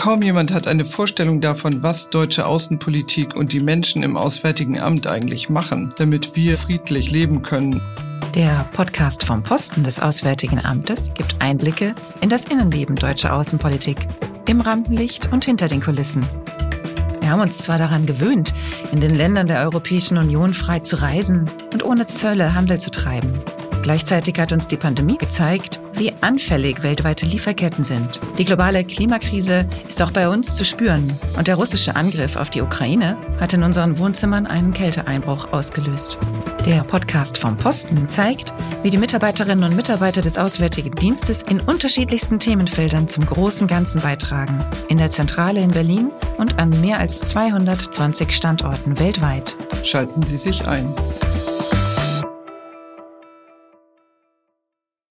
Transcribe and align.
Kaum 0.00 0.22
jemand 0.22 0.50
hat 0.54 0.66
eine 0.66 0.86
Vorstellung 0.86 1.42
davon, 1.42 1.82
was 1.82 2.08
deutsche 2.08 2.46
Außenpolitik 2.46 3.36
und 3.36 3.52
die 3.52 3.60
Menschen 3.60 4.02
im 4.02 4.16
Auswärtigen 4.16 4.80
Amt 4.80 5.06
eigentlich 5.06 5.50
machen, 5.50 5.92
damit 5.98 6.34
wir 6.34 6.56
friedlich 6.56 7.10
leben 7.10 7.42
können. 7.42 7.82
Der 8.34 8.66
Podcast 8.72 9.26
vom 9.26 9.42
Posten 9.42 9.84
des 9.84 10.00
Auswärtigen 10.00 10.64
Amtes 10.64 11.12
gibt 11.12 11.36
Einblicke 11.40 11.94
in 12.22 12.30
das 12.30 12.46
Innenleben 12.46 12.96
deutscher 12.96 13.34
Außenpolitik, 13.34 14.08
im 14.48 14.62
Rampenlicht 14.62 15.30
und 15.34 15.44
hinter 15.44 15.68
den 15.68 15.82
Kulissen. 15.82 16.24
Wir 17.20 17.28
haben 17.28 17.42
uns 17.42 17.58
zwar 17.58 17.76
daran 17.76 18.06
gewöhnt, 18.06 18.54
in 18.92 19.00
den 19.00 19.14
Ländern 19.14 19.48
der 19.48 19.60
Europäischen 19.60 20.16
Union 20.16 20.54
frei 20.54 20.78
zu 20.78 20.96
reisen 20.96 21.50
und 21.74 21.84
ohne 21.84 22.06
Zölle 22.06 22.54
Handel 22.54 22.80
zu 22.80 22.90
treiben. 22.90 23.34
Gleichzeitig 23.82 24.38
hat 24.38 24.52
uns 24.52 24.68
die 24.68 24.76
Pandemie 24.76 25.16
gezeigt, 25.16 25.80
wie 25.94 26.12
anfällig 26.20 26.82
weltweite 26.82 27.26
Lieferketten 27.26 27.84
sind. 27.84 28.20
Die 28.38 28.44
globale 28.44 28.84
Klimakrise 28.84 29.66
ist 29.88 30.02
auch 30.02 30.10
bei 30.10 30.28
uns 30.28 30.54
zu 30.54 30.64
spüren 30.64 31.18
und 31.36 31.48
der 31.48 31.56
russische 31.56 31.96
Angriff 31.96 32.36
auf 32.36 32.50
die 32.50 32.60
Ukraine 32.60 33.16
hat 33.40 33.52
in 33.52 33.62
unseren 33.62 33.98
Wohnzimmern 33.98 34.46
einen 34.46 34.74
Kälteeinbruch 34.74 35.52
ausgelöst. 35.52 36.18
Der 36.66 36.84
Podcast 36.84 37.38
vom 37.38 37.56
Posten 37.56 38.08
zeigt, 38.10 38.52
wie 38.82 38.90
die 38.90 38.98
Mitarbeiterinnen 38.98 39.64
und 39.64 39.76
Mitarbeiter 39.76 40.20
des 40.20 40.36
Auswärtigen 40.36 40.94
Dienstes 40.94 41.42
in 41.42 41.60
unterschiedlichsten 41.60 42.38
Themenfeldern 42.38 43.08
zum 43.08 43.24
großen 43.24 43.66
Ganzen 43.66 44.02
beitragen. 44.02 44.62
In 44.88 44.98
der 44.98 45.10
Zentrale 45.10 45.60
in 45.60 45.70
Berlin 45.70 46.10
und 46.36 46.58
an 46.58 46.68
mehr 46.80 46.98
als 46.98 47.20
220 47.20 48.32
Standorten 48.32 48.98
weltweit. 48.98 49.56
Schalten 49.84 50.22
Sie 50.22 50.38
sich 50.38 50.66
ein. 50.68 50.94